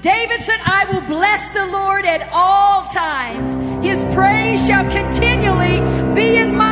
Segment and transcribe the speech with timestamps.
[0.00, 3.56] David said, I will bless the Lord at all times.
[3.84, 5.80] His praise shall continually
[6.14, 6.67] be in my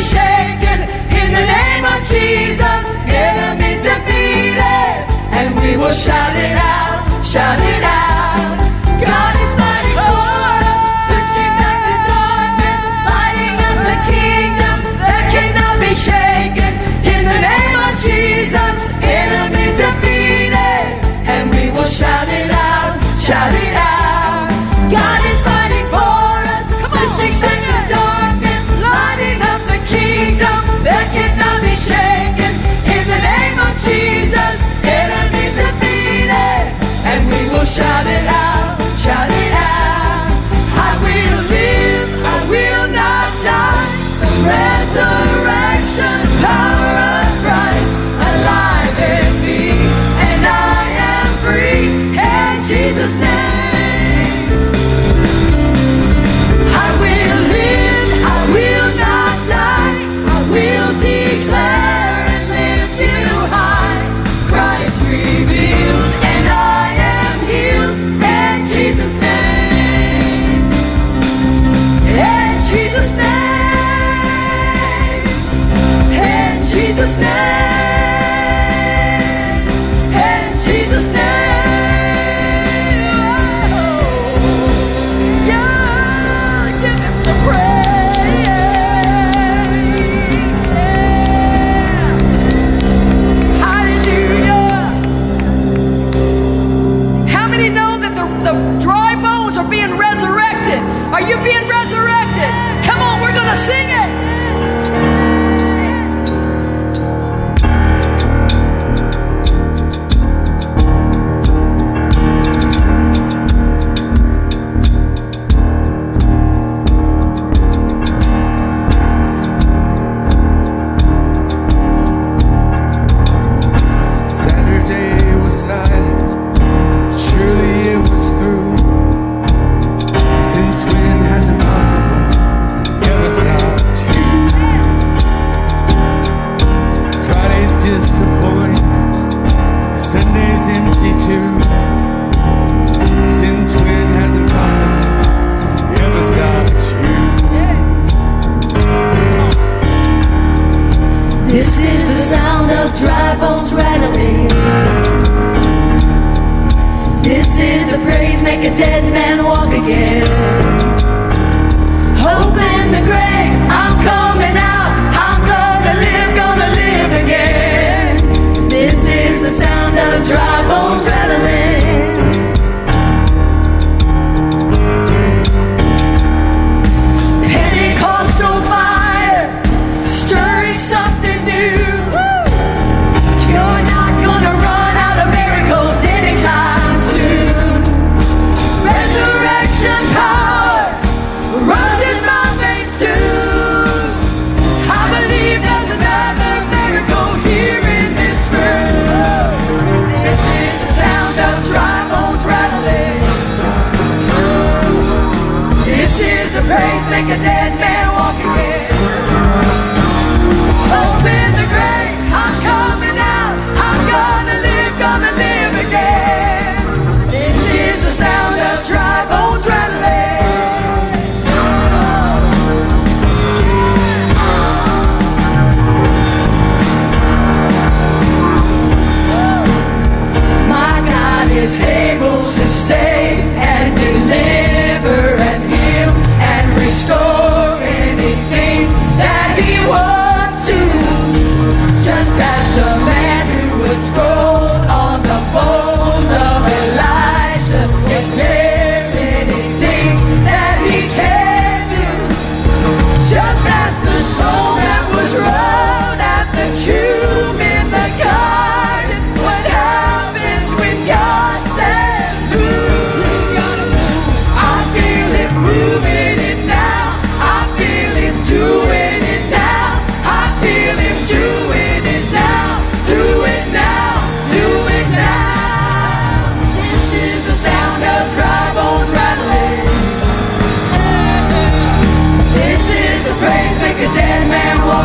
[0.00, 0.80] shaken
[1.20, 2.84] in the name of Jesus.
[3.06, 5.04] Enemies defeated,
[5.36, 8.09] and we will shout it out, shout it out.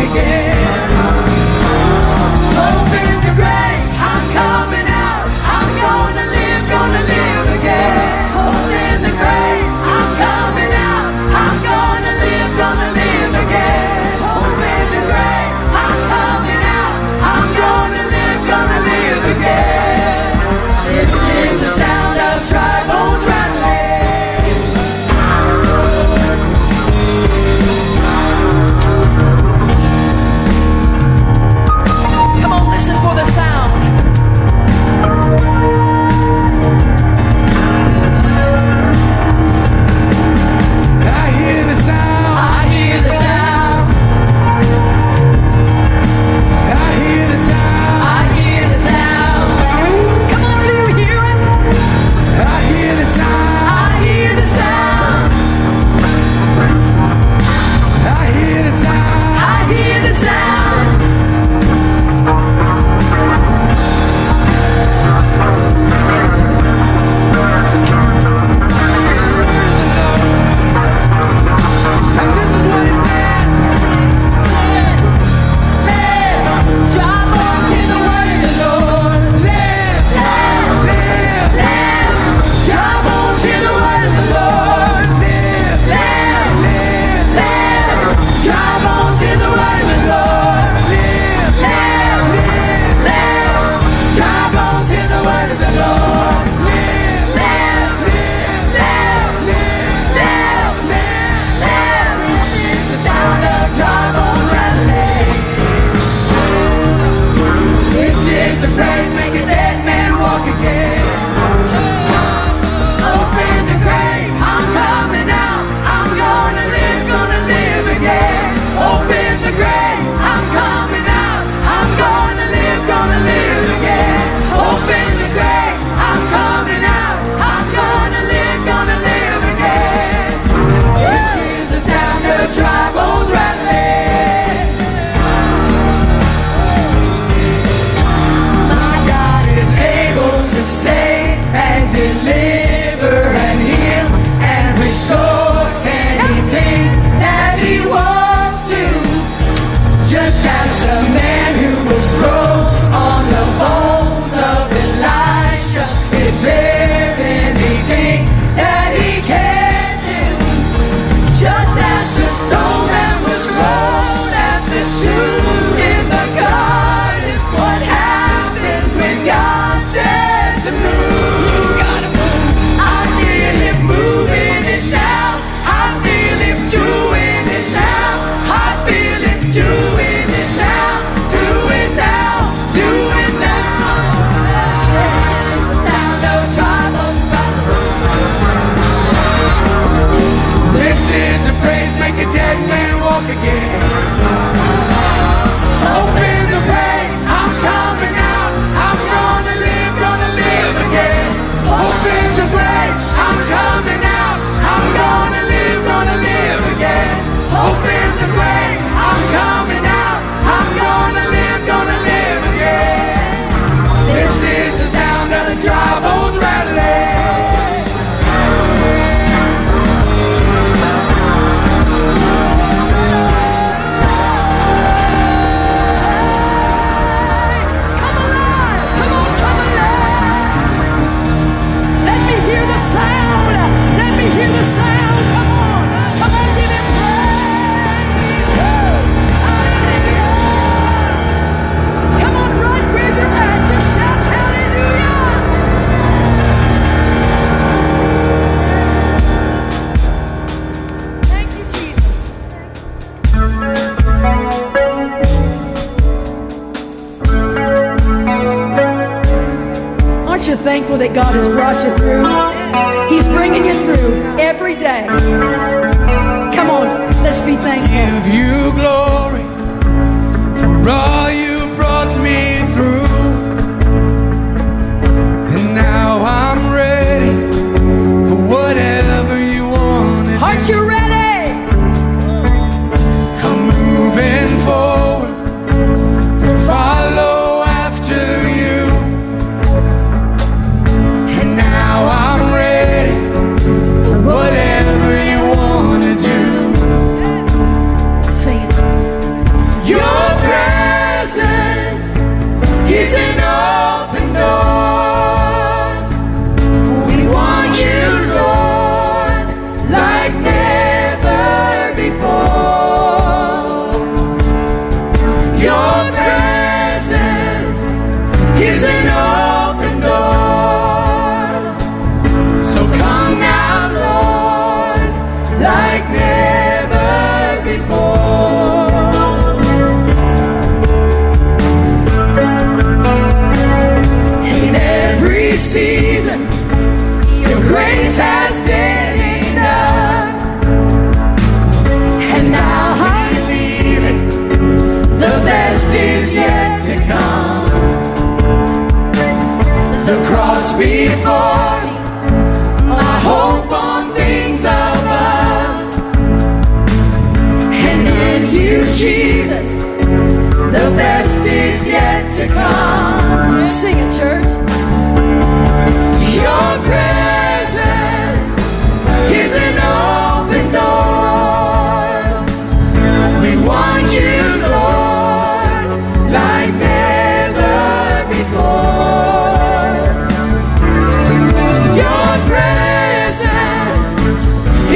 [0.00, 1.07] Again.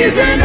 [0.00, 0.40] Is an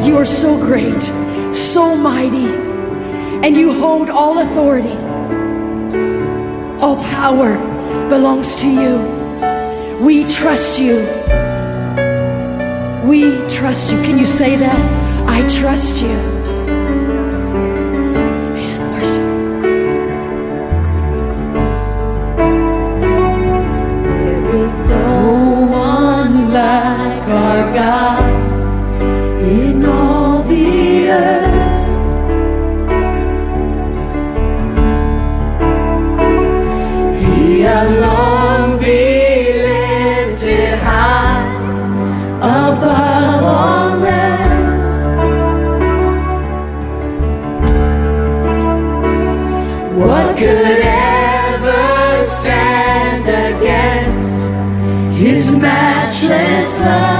[0.00, 1.02] God, you are so great,
[1.54, 2.46] so mighty,
[3.44, 4.96] and you hold all authority.
[6.82, 7.58] All power
[8.08, 9.98] belongs to you.
[10.00, 10.96] We trust you.
[13.06, 14.00] We trust you.
[14.00, 15.28] Can you say that?
[15.28, 16.39] I trust you.
[56.80, 57.19] Love?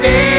[0.00, 0.37] faith.